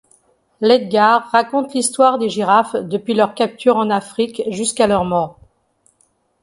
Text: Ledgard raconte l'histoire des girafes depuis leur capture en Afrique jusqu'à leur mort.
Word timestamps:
Ledgard 0.61 1.29
raconte 1.31 1.75
l'histoire 1.75 2.17
des 2.17 2.27
girafes 2.27 2.75
depuis 2.75 3.13
leur 3.13 3.35
capture 3.35 3.77
en 3.77 3.91
Afrique 3.91 4.41
jusqu'à 4.47 4.87
leur 4.87 5.05
mort. 5.05 5.37